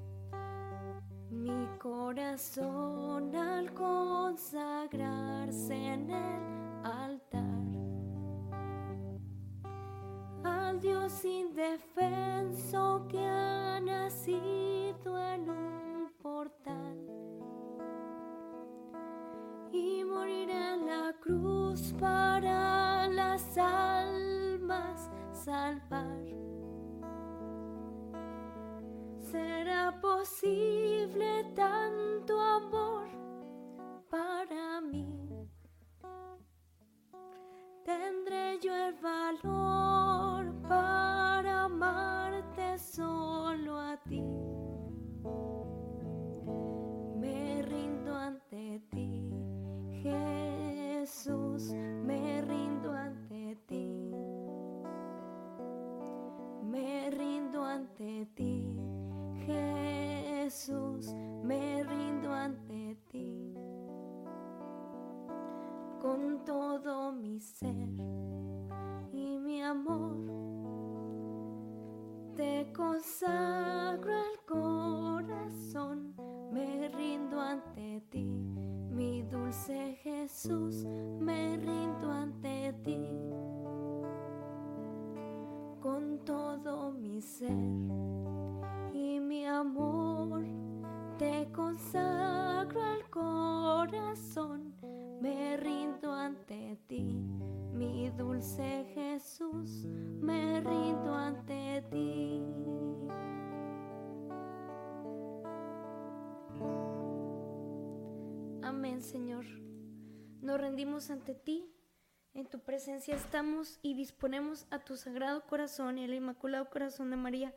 mi 1.28 1.68
corazón 1.78 3.36
al 3.36 3.74
consagrarse 3.74 5.74
en 5.74 6.10
el 6.10 6.33
Dios 11.04 11.22
indefenso 11.26 13.06
que 13.10 13.18
ha 13.18 13.78
nacido 13.78 15.18
en 15.34 15.50
un 15.50 16.10
portal 16.22 16.96
y 19.70 20.02
morir 20.02 20.48
en 20.48 20.86
la 20.86 21.14
cruz 21.20 21.92
para 22.00 23.06
las 23.08 23.58
almas 23.58 25.10
salvar. 25.30 26.24
¿Será 29.30 30.00
posible 30.00 30.63
ante 58.04 58.26
ti, 58.34 58.62
Jesús, 59.46 61.14
me 61.42 61.82
rindo 61.84 62.30
ante 62.32 62.96
ti. 63.08 63.54
Con 66.00 66.44
todo 66.44 67.12
mi 67.12 67.40
ser 67.40 67.88
y 69.10 69.38
mi 69.38 69.62
amor, 69.62 70.16
te 72.36 72.70
consagro 72.76 74.12
el 74.12 74.38
corazón, 74.46 76.14
me 76.52 76.88
rindo 76.88 77.40
ante 77.40 78.02
ti. 78.10 78.26
Mi 78.90 79.22
dulce 79.22 79.98
Jesús, 80.02 80.84
Señor. 108.84 109.46
Nos 110.42 110.60
rendimos 110.60 111.08
ante 111.08 111.34
ti 111.34 111.64
en 112.34 112.44
tu 112.46 112.58
presencia 112.60 113.16
estamos 113.16 113.78
y 113.80 113.94
disponemos 113.94 114.66
a 114.70 114.78
tu 114.78 114.98
sagrado 114.98 115.46
corazón 115.46 115.96
y 115.96 116.04
al 116.04 116.12
inmaculado 116.12 116.68
corazón 116.68 117.08
de 117.08 117.16
María 117.16 117.54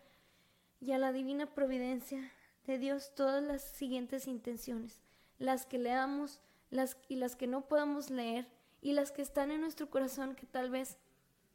y 0.80 0.94
a 0.94 0.98
la 0.98 1.12
divina 1.12 1.54
providencia 1.54 2.32
de 2.66 2.78
Dios 2.78 3.13
todas 3.13 3.44
las 3.44 3.62
siguientes 3.62 4.26
intenciones, 4.26 5.02
las 5.38 5.66
que 5.66 5.78
leamos 5.78 6.40
las, 6.70 6.98
y 7.10 7.18
las 7.18 7.36
que 7.36 7.46
no 7.46 7.68
podamos 7.68 8.10
leer 8.10 8.48
y 8.82 8.94
las 8.94 9.12
que 9.12 9.22
están 9.22 9.52
en 9.52 9.60
nuestro 9.60 9.90
corazón 9.90 10.34
que 10.34 10.46
tal 10.46 10.70
vez 10.70 10.98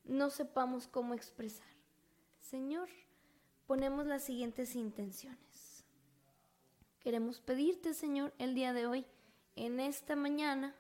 no 0.04 0.28
sepamos 0.28 0.86
cómo 0.86 1.14
expresar. 1.14 1.72
Señor, 2.42 2.90
ponemos 3.66 4.06
las 4.06 4.22
siguientes 4.22 4.76
intenciones. 4.76 5.86
Queremos 7.00 7.40
pedirte, 7.40 7.94
Señor, 7.94 8.34
el 8.36 8.54
día 8.54 8.74
de 8.74 8.86
hoy, 8.86 9.06
en 9.56 9.80
esta 9.80 10.16
mañana, 10.16 10.74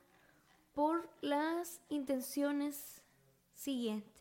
por 0.74 1.08
las 1.20 1.80
intenciones 1.88 3.02
siguientes. 3.54 4.12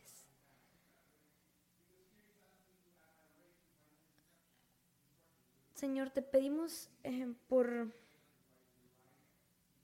Señor, 5.74 6.10
te 6.10 6.22
pedimos 6.22 6.90
eh, 7.02 7.34
por, 7.48 7.92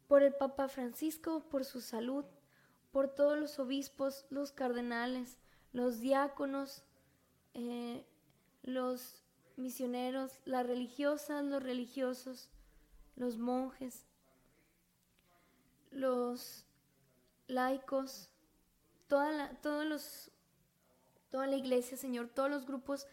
por 0.06 0.22
el 0.22 0.32
Papa 0.34 0.68
Francisco, 0.68 1.48
por 1.48 1.64
su 1.64 1.80
salud, 1.80 2.24
por 2.92 3.08
todos 3.08 3.38
los 3.38 3.58
obispos, 3.58 4.24
los 4.30 4.52
cardenales, 4.52 5.38
los 5.72 6.00
diáconos, 6.00 6.84
eh, 7.54 8.06
los 8.62 9.24
misioneros, 9.56 10.40
las 10.44 10.66
religiosas, 10.66 11.44
los 11.44 11.62
religiosos, 11.62 12.48
los 13.16 13.38
monjes, 13.38 14.07
los 15.90 16.66
laicos, 17.46 18.30
toda 19.06 19.32
la, 19.32 19.84
los, 19.84 20.30
toda 21.30 21.46
la 21.46 21.56
iglesia, 21.56 21.96
Señor, 21.96 22.28
todos 22.28 22.50
los 22.50 22.66
grupos 22.66 23.06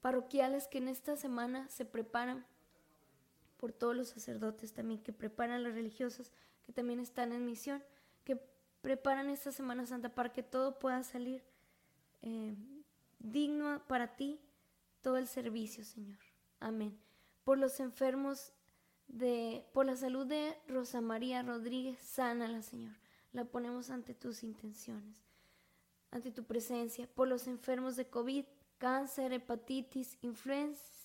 parroquiales 0.00 0.68
que 0.68 0.78
en 0.78 0.88
esta 0.88 1.16
semana 1.16 1.68
se 1.68 1.84
preparan, 1.84 2.46
por 3.56 3.72
todos 3.72 3.94
los 3.94 4.08
sacerdotes 4.08 4.72
también 4.72 5.02
que 5.02 5.12
preparan 5.12 5.62
las 5.62 5.74
religiosas, 5.74 6.32
que 6.62 6.72
también 6.72 6.98
están 6.98 7.32
en 7.32 7.44
misión, 7.44 7.82
que 8.24 8.40
preparan 8.80 9.28
esta 9.28 9.52
Semana 9.52 9.86
Santa 9.86 10.14
para 10.14 10.32
que 10.32 10.42
todo 10.42 10.78
pueda 10.78 11.02
salir 11.02 11.44
eh, 12.22 12.54
digno 13.18 13.82
para 13.86 14.16
ti, 14.16 14.40
todo 15.02 15.16
el 15.18 15.26
servicio, 15.26 15.84
Señor. 15.84 16.18
Amén. 16.58 16.98
Por 17.44 17.58
los 17.58 17.80
enfermos 17.80 18.52
de, 19.12 19.66
por 19.72 19.86
la 19.86 19.96
salud 19.96 20.26
de 20.26 20.56
Rosa 20.68 21.00
María 21.00 21.42
Rodríguez, 21.42 21.98
sánala, 22.00 22.62
Señor. 22.62 22.94
La 23.32 23.44
ponemos 23.44 23.90
ante 23.90 24.14
tus 24.14 24.42
intenciones, 24.42 25.16
ante 26.10 26.30
tu 26.30 26.44
presencia. 26.44 27.06
Por 27.06 27.28
los 27.28 27.46
enfermos 27.46 27.96
de 27.96 28.08
COVID, 28.08 28.44
cáncer, 28.78 29.32
hepatitis, 29.32 30.18
influenza, 30.22 31.00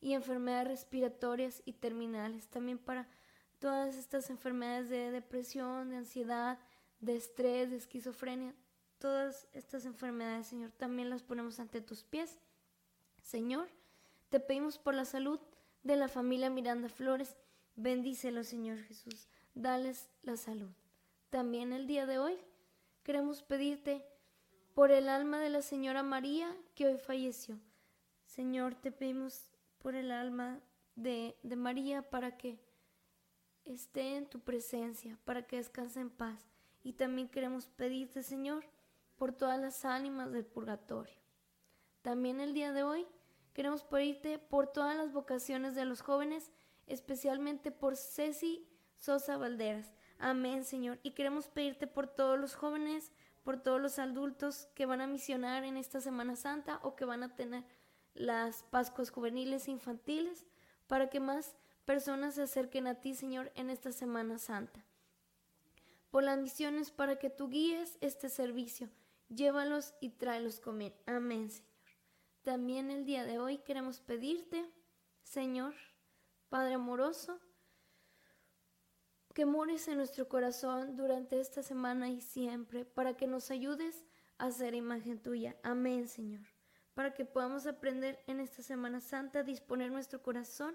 y 0.00 0.12
enfermedades 0.12 0.68
respiratorias 0.68 1.62
y 1.64 1.72
terminales. 1.72 2.48
También 2.48 2.78
para 2.78 3.08
todas 3.58 3.96
estas 3.96 4.30
enfermedades 4.30 4.88
de 4.88 5.10
depresión, 5.10 5.90
de 5.90 5.96
ansiedad, 5.96 6.58
de 7.00 7.16
estrés, 7.16 7.70
de 7.70 7.76
esquizofrenia. 7.76 8.54
Todas 8.98 9.48
estas 9.52 9.84
enfermedades, 9.84 10.46
Señor, 10.46 10.70
también 10.72 11.10
las 11.10 11.22
ponemos 11.22 11.58
ante 11.60 11.80
tus 11.80 12.04
pies. 12.04 12.38
Señor, 13.22 13.68
te 14.28 14.40
pedimos 14.40 14.78
por 14.78 14.94
la 14.94 15.04
salud 15.04 15.40
de 15.88 15.96
la 15.96 16.08
familia 16.08 16.50
Miranda 16.50 16.90
Flores. 16.90 17.34
Bendícelo, 17.74 18.44
Señor 18.44 18.76
Jesús. 18.82 19.26
Dales 19.54 20.10
la 20.20 20.36
salud. 20.36 20.70
También 21.30 21.72
el 21.72 21.86
día 21.86 22.04
de 22.04 22.18
hoy 22.18 22.36
queremos 23.02 23.42
pedirte 23.42 24.04
por 24.74 24.90
el 24.90 25.08
alma 25.08 25.40
de 25.40 25.48
la 25.48 25.62
señora 25.62 26.02
María 26.02 26.54
que 26.74 26.86
hoy 26.86 26.98
falleció. 26.98 27.58
Señor, 28.26 28.74
te 28.74 28.92
pedimos 28.92 29.48
por 29.78 29.94
el 29.94 30.10
alma 30.12 30.60
de, 30.94 31.38
de 31.42 31.56
María 31.56 32.02
para 32.02 32.36
que 32.36 32.60
esté 33.64 34.16
en 34.16 34.26
tu 34.26 34.40
presencia, 34.40 35.18
para 35.24 35.46
que 35.46 35.56
descanse 35.56 36.00
en 36.00 36.10
paz. 36.10 36.38
Y 36.82 36.92
también 36.92 37.30
queremos 37.30 37.66
pedirte, 37.66 38.22
Señor, 38.22 38.62
por 39.16 39.32
todas 39.32 39.58
las 39.58 39.86
ánimas 39.86 40.32
del 40.32 40.44
purgatorio. 40.44 41.16
También 42.02 42.40
el 42.40 42.52
día 42.52 42.74
de 42.74 42.82
hoy 42.82 43.06
queremos 43.58 43.82
pedirte 43.82 44.38
por 44.38 44.68
todas 44.68 44.96
las 44.96 45.12
vocaciones 45.12 45.74
de 45.74 45.84
los 45.84 46.00
jóvenes, 46.00 46.52
especialmente 46.86 47.72
por 47.72 47.96
Ceci 47.96 48.64
Sosa 48.98 49.36
Valderas. 49.36 49.90
Amén, 50.20 50.62
Señor. 50.62 51.00
Y 51.02 51.10
queremos 51.10 51.48
pedirte 51.48 51.88
por 51.88 52.06
todos 52.06 52.38
los 52.38 52.54
jóvenes, 52.54 53.10
por 53.42 53.60
todos 53.60 53.80
los 53.80 53.98
adultos 53.98 54.68
que 54.76 54.86
van 54.86 55.00
a 55.00 55.08
misionar 55.08 55.64
en 55.64 55.76
esta 55.76 56.00
Semana 56.00 56.36
Santa 56.36 56.78
o 56.84 56.94
que 56.94 57.04
van 57.04 57.24
a 57.24 57.34
tener 57.34 57.64
las 58.14 58.62
Pascuas 58.62 59.10
juveniles 59.10 59.66
e 59.66 59.72
infantiles, 59.72 60.46
para 60.86 61.10
que 61.10 61.18
más 61.18 61.56
personas 61.84 62.36
se 62.36 62.42
acerquen 62.42 62.86
a 62.86 63.00
ti, 63.00 63.12
Señor, 63.12 63.50
en 63.56 63.70
esta 63.70 63.90
Semana 63.90 64.38
Santa. 64.38 64.84
Por 66.12 66.22
las 66.22 66.38
misiones 66.38 66.92
para 66.92 67.18
que 67.18 67.28
tú 67.28 67.48
guíes 67.48 67.98
este 68.00 68.28
servicio, 68.28 68.88
llévalos 69.28 69.94
y 70.00 70.10
tráelos 70.10 70.60
comer. 70.60 70.94
Amén, 71.06 71.50
Señor. 71.50 71.67
También 72.48 72.90
el 72.90 73.04
día 73.04 73.26
de 73.26 73.38
hoy 73.38 73.58
queremos 73.58 74.00
pedirte, 74.00 74.64
Señor, 75.22 75.74
Padre 76.48 76.76
amoroso, 76.76 77.38
que 79.34 79.44
mores 79.44 79.86
en 79.86 79.98
nuestro 79.98 80.30
corazón 80.30 80.96
durante 80.96 81.40
esta 81.40 81.62
semana 81.62 82.08
y 82.08 82.22
siempre, 82.22 82.86
para 82.86 83.18
que 83.18 83.26
nos 83.26 83.50
ayudes 83.50 84.02
a 84.38 84.50
ser 84.50 84.74
imagen 84.74 85.22
tuya. 85.22 85.58
Amén, 85.62 86.08
Señor. 86.08 86.40
Para 86.94 87.12
que 87.12 87.26
podamos 87.26 87.66
aprender 87.66 88.18
en 88.26 88.40
esta 88.40 88.62
Semana 88.62 89.02
Santa 89.02 89.40
a 89.40 89.42
disponer 89.42 89.92
nuestro 89.92 90.22
corazón 90.22 90.74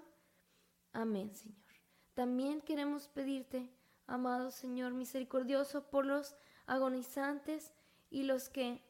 Amén, 0.92 1.34
Señor. 1.34 1.58
También 2.14 2.60
queremos 2.60 3.08
pedirte, 3.08 3.68
amado 4.06 4.52
Señor 4.52 4.92
misericordioso, 4.92 5.90
por 5.90 6.06
los 6.06 6.36
agonizantes 6.66 7.72
y 8.10 8.22
los 8.22 8.48
que 8.48 8.80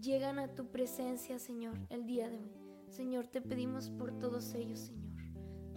llegan 0.00 0.38
a 0.38 0.54
tu 0.54 0.66
presencia, 0.66 1.38
Señor, 1.38 1.76
el 1.90 2.06
día 2.06 2.28
de 2.28 2.38
hoy. 2.38 2.52
Señor, 2.88 3.26
te 3.26 3.40
pedimos 3.40 3.90
por 3.90 4.18
todos 4.18 4.54
ellos, 4.54 4.78
Señor. 4.78 5.12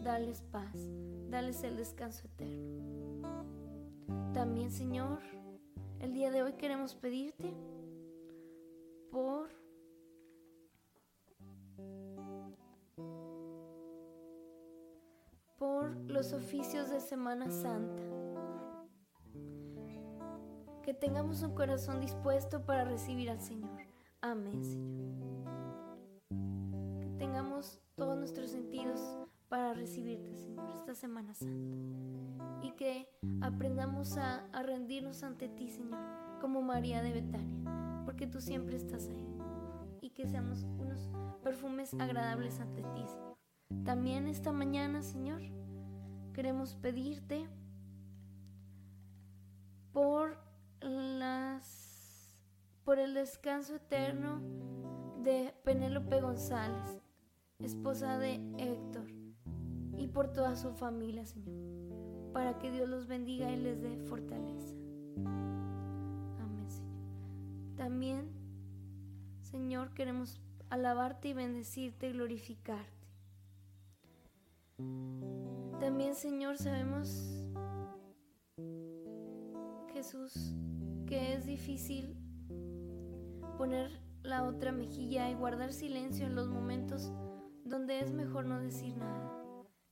Dales 0.01 0.41
paz, 0.51 0.89
dales 1.29 1.63
el 1.63 1.77
descanso 1.77 2.27
eterno. 2.27 3.45
También, 4.33 4.71
Señor, 4.71 5.19
el 5.99 6.13
día 6.13 6.31
de 6.31 6.43
hoy 6.43 6.53
queremos 6.53 6.95
pedirte 6.95 7.53
por 9.11 9.49
por 15.57 15.95
los 16.11 16.33
oficios 16.33 16.89
de 16.89 16.99
Semana 16.99 17.49
Santa. 17.49 18.03
Que 20.83 20.93
tengamos 20.93 21.41
un 21.41 21.55
corazón 21.55 22.01
dispuesto 22.01 22.65
para 22.65 22.83
recibir 22.83 23.29
al 23.31 23.41
Señor. 23.41 23.84
Amén, 24.25 24.63
Señor. 24.63 25.45
Que 26.99 27.09
tengamos 27.19 27.79
todos 27.93 28.17
nuestros 28.17 28.49
sentidos 28.49 28.99
para 29.49 29.75
recibirte, 29.75 30.35
Señor, 30.35 30.67
esta 30.71 30.95
Semana 30.95 31.35
Santa. 31.35 31.77
Y 32.63 32.71
que 32.71 33.07
aprendamos 33.41 34.17
a, 34.17 34.47
a 34.47 34.63
rendirnos 34.63 35.21
ante 35.21 35.47
ti, 35.47 35.69
Señor, 35.69 35.99
como 36.41 36.63
María 36.63 37.03
de 37.03 37.13
Betania, 37.13 38.01
porque 38.03 38.25
tú 38.25 38.41
siempre 38.41 38.77
estás 38.77 39.09
ahí. 39.09 39.27
Y 40.01 40.09
que 40.09 40.25
seamos 40.27 40.63
unos 40.79 41.11
perfumes 41.43 41.93
agradables 41.93 42.59
ante 42.59 42.81
ti, 42.81 43.05
Señor. 43.05 43.37
También 43.83 44.27
esta 44.27 44.51
mañana, 44.51 45.03
Señor, 45.03 45.43
queremos 46.33 46.73
pedirte 46.77 47.47
por 52.95 53.03
el 53.03 53.13
descanso 53.13 53.75
eterno 53.75 54.39
de 55.21 55.53
Penélope 55.65 56.21
González, 56.21 57.01
esposa 57.59 58.17
de 58.19 58.35
Héctor, 58.57 59.11
y 59.97 60.07
por 60.07 60.31
toda 60.31 60.55
su 60.55 60.71
familia, 60.71 61.25
Señor, 61.25 62.31
para 62.31 62.57
que 62.57 62.71
Dios 62.71 62.87
los 62.87 63.05
bendiga 63.05 63.51
y 63.51 63.57
les 63.57 63.81
dé 63.81 63.97
fortaleza. 64.05 64.73
Amén, 65.25 66.69
Señor. 66.69 67.75
También, 67.75 68.31
Señor, 69.41 69.93
queremos 69.93 70.39
alabarte 70.69 71.27
y 71.27 71.33
bendecirte 71.33 72.07
y 72.07 72.13
glorificarte. 72.13 73.07
También, 75.81 76.15
Señor, 76.15 76.57
sabemos, 76.57 77.49
Jesús, 79.91 80.53
que 81.05 81.33
es 81.33 81.45
difícil 81.45 82.24
poner 83.57 83.91
la 84.23 84.43
otra 84.43 84.71
mejilla 84.71 85.29
y 85.29 85.35
guardar 85.35 85.71
silencio 85.71 86.25
en 86.25 86.35
los 86.35 86.47
momentos 86.47 87.11
donde 87.63 87.99
es 87.99 88.11
mejor 88.11 88.45
no 88.45 88.59
decir 88.59 88.95
nada. 88.97 89.31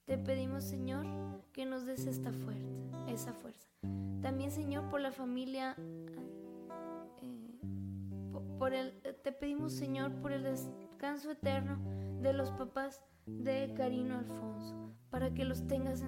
Te 0.05 0.17
pedimos, 0.17 0.63
Señor, 0.63 1.05
que 1.53 1.65
nos 1.65 1.85
des 1.85 2.05
esta 2.07 2.31
fuerza, 2.31 2.69
esa 3.07 3.33
fuerza. 3.33 3.67
También, 4.21 4.51
Señor, 4.51 4.89
por 4.89 5.01
la 5.01 5.11
familia, 5.11 5.75
eh, 7.21 7.61
por 8.57 8.73
el, 8.73 9.01
te 9.23 9.31
pedimos, 9.31 9.73
Señor, 9.73 10.11
por 10.21 10.31
el 10.31 10.43
descanso 10.43 11.31
eterno 11.31 11.79
de 12.21 12.33
los 12.33 12.51
papás 12.51 13.01
de 13.25 13.73
Carino 13.75 14.17
Alfonso, 14.17 14.93
para 15.09 15.33
que 15.33 15.45
los 15.45 15.67
tengas 15.67 16.01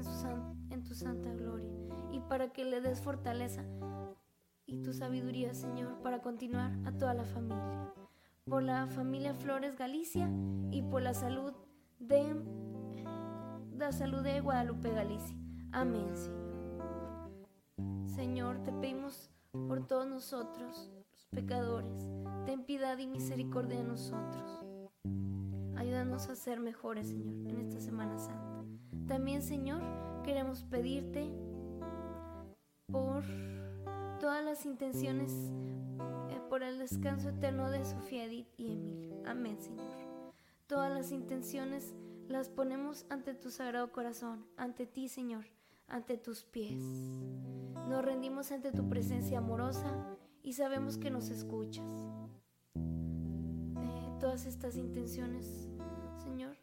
en, 0.70 0.84
tu 0.84 0.94
santa 0.94 1.34
gloria 1.34 1.70
y 2.12 2.20
para 2.20 2.50
que 2.50 2.64
le 2.66 2.82
des 2.82 3.02
fortaleza 3.02 3.64
y 4.68 4.82
tu 4.82 4.94
sabiduría, 4.94 5.54
Señor, 5.54 6.02
para 6.02 6.22
continuar 6.22 6.72
a 6.86 6.92
toda 6.92 7.14
la 7.14 7.26
familia. 7.26 7.94
Por 8.46 8.64
la 8.64 8.88
familia 8.88 9.34
Flores 9.34 9.76
Galicia 9.76 10.30
y 10.72 10.82
por 10.84 11.02
la 11.02 11.14
salud 11.14 11.54
de 12.00 12.36
la 13.78 13.92
salud 13.92 14.22
de 14.22 14.40
Guadalupe 14.42 14.92
Galicia. 14.92 15.36
Amén, 15.72 16.16
Señor. 16.16 16.46
Señor, 18.08 18.64
te 18.64 18.72
pedimos 18.72 19.30
por 19.52 19.86
todos 19.88 20.08
nosotros, 20.08 20.92
los 21.12 21.26
pecadores, 21.32 22.08
ten 22.46 22.64
piedad 22.64 22.98
y 22.98 23.08
misericordia 23.08 23.78
de 23.78 23.84
nosotros. 23.84 24.64
Ayúdanos 25.76 26.30
a 26.30 26.36
ser 26.36 26.60
mejores, 26.60 27.08
Señor, 27.08 27.48
en 27.48 27.60
esta 27.60 27.82
Semana 27.82 28.18
Santa. 28.18 28.64
También, 29.08 29.42
Señor, 29.42 29.82
queremos 30.24 30.64
pedirte 30.64 31.30
por 32.92 33.24
todas 34.20 34.44
las 34.44 34.66
intenciones, 34.66 35.32
eh, 36.30 36.40
por 36.50 36.64
el 36.64 36.80
descanso 36.80 37.30
eterno 37.30 37.70
de 37.70 37.86
Sofía 37.86 38.26
Edith 38.26 38.48
y 38.58 38.74
Emil. 38.74 39.14
Amén, 39.26 39.60
Señor. 39.60 39.86
Todas 40.68 40.92
las 40.92 41.12
intenciones 41.12 41.94
las 42.28 42.50
ponemos 42.50 43.06
ante 43.10 43.34
tu 43.34 43.52
sagrado 43.52 43.92
corazón, 43.92 44.46
ante 44.58 44.86
ti, 44.86 45.08
Señor, 45.08 45.46
ante 45.88 46.18
tus 46.18 46.44
pies. 46.44 46.84
Nos 47.88 48.04
rendimos 48.04 48.52
ante 48.52 48.72
tu 48.72 48.90
presencia 48.90 49.38
amorosa 49.38 50.18
y 50.42 50.54
sabemos 50.54 50.98
que 50.98 51.12
nos 51.12 51.30
escuchas. 51.30 51.86
Eh, 52.76 54.18
todas 54.20 54.46
estas 54.46 54.76
intenciones 54.76 55.70
Señor, 56.26 56.58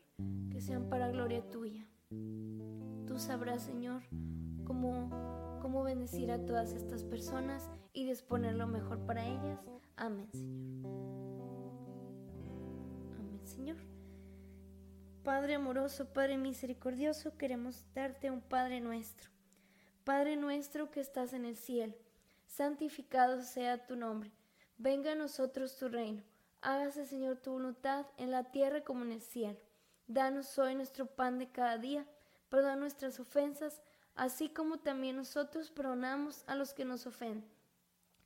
que 0.51 0.61
sean 0.61 0.89
para 0.89 1.09
gloria 1.09 1.49
tuya. 1.49 1.87
Tú 3.07 3.19
sabrás, 3.19 3.63
Señor, 3.63 4.03
cómo, 4.65 5.09
cómo 5.63 5.85
bendecir 5.85 6.33
a 6.33 6.45
todas 6.45 6.73
estas 6.73 7.05
personas 7.05 7.71
y 7.93 8.05
disponer 8.05 8.57
lo 8.57 8.67
mejor 8.67 9.07
para 9.07 9.25
ellas. 9.25 9.61
Amén, 9.95 10.29
Señor. 10.33 10.83
Amén, 13.17 13.47
Señor. 13.47 13.77
Padre 15.23 15.55
amoroso, 15.55 16.13
Padre 16.13 16.37
misericordioso, 16.37 17.37
queremos 17.39 17.85
darte 17.95 18.29
un 18.33 18.41
Padre 18.41 18.81
nuestro. 18.81 19.31
Padre 20.03 20.35
nuestro 20.35 20.91
que 20.91 20.99
estás 20.99 21.33
en 21.33 21.45
el 21.45 21.57
cielo, 21.57 21.95
santificado 22.45 23.41
sea 23.43 23.87
tu 23.87 23.95
nombre. 23.95 24.33
Venga 24.79 25.13
a 25.13 25.15
nosotros 25.15 25.77
tu 25.77 25.89
reino 25.89 26.25
Hágase, 26.61 27.07
Señor, 27.07 27.39
tu 27.39 27.53
voluntad 27.53 28.07
en 28.19 28.33
la 28.33 28.51
tierra 28.51 28.83
como 28.83 29.05
en 29.05 29.13
el 29.13 29.21
cielo. 29.21 29.59
Danos 30.09 30.59
hoy 30.59 30.75
nuestro 30.75 31.07
pan 31.07 31.39
de 31.39 31.51
cada 31.51 31.79
día. 31.79 32.05
Perdona 32.49 32.77
nuestras 32.77 33.19
ofensas, 33.19 33.83
así 34.15 34.49
como 34.49 34.79
también 34.79 35.17
nosotros 35.17 35.71
perdonamos 35.71 36.45
a 36.47 36.55
los 36.55 36.75
que 36.75 36.85
nos 36.85 37.07
ofenden. 37.07 37.51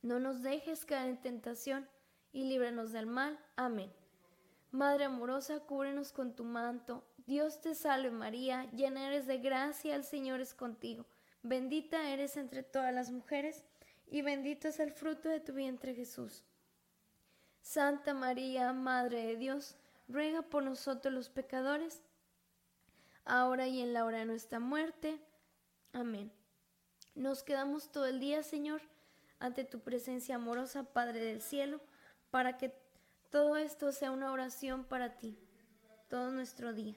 No 0.01 0.19
nos 0.19 0.43
dejes 0.43 0.85
caer 0.85 1.09
en 1.09 1.21
tentación 1.21 1.89
y 2.31 2.43
líbranos 2.45 2.91
del 2.91 3.07
mal. 3.07 3.39
Amén. 3.55 3.91
Madre 4.71 5.05
amorosa, 5.05 5.59
cúbrenos 5.61 6.11
con 6.11 6.35
tu 6.35 6.43
manto. 6.43 7.03
Dios 7.25 7.61
te 7.61 7.73
salve 7.73 8.11
María, 8.11 8.69
llena 8.71 9.07
eres 9.07 9.27
de 9.27 9.37
gracia, 9.37 9.95
el 9.95 10.03
Señor 10.03 10.39
es 10.39 10.53
contigo. 10.53 11.05
Bendita 11.41 12.09
eres 12.09 12.37
entre 12.37 12.63
todas 12.63 12.93
las 12.93 13.11
mujeres, 13.11 13.63
y 14.09 14.21
bendito 14.21 14.67
es 14.67 14.79
el 14.79 14.91
fruto 14.91 15.29
de 15.29 15.39
tu 15.39 15.53
vientre 15.53 15.95
Jesús. 15.95 16.43
Santa 17.61 18.13
María, 18.13 18.71
Madre 18.71 19.25
de 19.25 19.35
Dios, 19.35 19.75
ruega 20.07 20.41
por 20.41 20.63
nosotros 20.63 21.13
los 21.13 21.29
pecadores, 21.29 22.01
ahora 23.25 23.67
y 23.67 23.81
en 23.81 23.93
la 23.93 24.05
hora 24.05 24.19
de 24.19 24.25
nuestra 24.25 24.59
muerte. 24.59 25.19
Amén. 25.99 26.31
Nos 27.15 27.41
quedamos 27.41 27.91
todo 27.91 28.05
el 28.05 28.19
día, 28.19 28.43
Señor, 28.43 28.83
ante 29.39 29.63
tu 29.63 29.79
presencia 29.79 30.35
amorosa, 30.35 30.83
Padre 30.83 31.19
del 31.21 31.41
cielo, 31.41 31.81
para 32.29 32.59
que 32.59 32.71
todo 33.31 33.57
esto 33.57 33.91
sea 33.91 34.11
una 34.11 34.31
oración 34.31 34.83
para 34.83 35.17
ti, 35.17 35.39
todo 36.07 36.29
nuestro 36.29 36.71
día. 36.71 36.93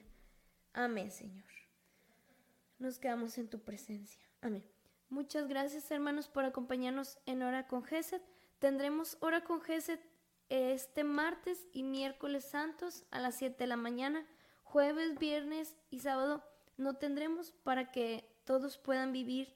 Amén, 0.73 1.09
Señor. 1.09 1.49
Nos 2.77 2.99
quedamos 2.99 3.39
en 3.39 3.49
tu 3.49 3.57
presencia. 3.61 4.21
Amén. 4.39 4.63
Muchas 5.09 5.47
gracias, 5.47 5.89
hermanos, 5.89 6.27
por 6.27 6.45
acompañarnos 6.45 7.17
en 7.25 7.41
Hora 7.41 7.65
con 7.65 7.83
Geset. 7.83 8.21
Tendremos 8.59 9.17
Hora 9.19 9.43
con 9.43 9.61
Geset 9.61 9.99
este 10.49 11.03
martes 11.03 11.65
y 11.71 11.81
miércoles 11.81 12.45
santos 12.45 13.03
a 13.09 13.19
las 13.19 13.33
7 13.33 13.57
de 13.57 13.67
la 13.67 13.77
mañana. 13.77 14.27
Jueves, 14.61 15.17
viernes 15.17 15.75
y 15.89 16.01
sábado 16.01 16.43
no 16.77 16.97
tendremos 16.97 17.51
para 17.63 17.91
que 17.91 18.30
todos 18.51 18.77
puedan 18.77 19.13
vivir 19.13 19.55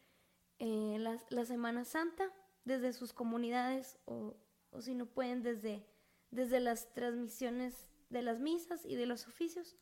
eh, 0.58 0.96
la, 1.30 1.44
Semana 1.44 1.84
Santa 1.84 2.32
desde 2.64 2.94
sus 2.94 3.12
comunidades 3.12 4.00
o, 4.06 4.38
si 4.80 4.96
no 4.96 5.06
pueden 5.06 5.44
desde 5.44 5.86
desde 6.32 6.62
las 6.62 6.94
transmisiones 6.94 7.90
de 8.10 8.22
las 8.22 8.40
misas 8.40 8.86
y 8.86 8.96
de 8.96 9.06
los 9.06 9.28
oficios. 9.28 9.76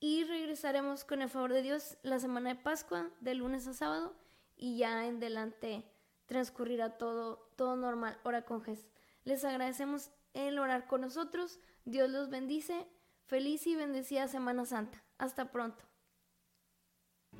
Y 0.00 0.24
regresaremos 0.24 1.04
con 1.04 1.22
el 1.22 1.28
favor 1.28 1.52
de 1.52 1.62
Dios 1.62 1.98
la 2.02 2.18
semana 2.18 2.48
de 2.48 2.60
Pascua, 2.60 3.10
de 3.20 3.36
lunes 3.36 3.68
a 3.68 3.74
sábado, 3.74 4.16
y 4.56 4.78
ya 4.78 5.06
en 5.06 5.20
delante 5.20 5.84
transcurrirá 6.26 6.98
todo, 6.98 7.48
todo 7.54 7.76
normal, 7.76 8.18
hora 8.24 8.44
con 8.44 8.60
Jesús. 8.60 8.90
Les 9.22 9.44
agradecemos 9.44 10.10
el 10.34 10.58
orar 10.58 10.88
con 10.88 11.02
nosotros. 11.02 11.60
Dios 11.84 12.10
los 12.10 12.28
bendice. 12.28 12.88
Feliz 13.26 13.68
y 13.68 13.76
bendecida 13.76 14.26
Semana 14.26 14.64
Santa. 14.64 15.00
Hasta 15.16 15.52
pronto. 15.52 15.87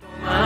Bye. 0.02 0.37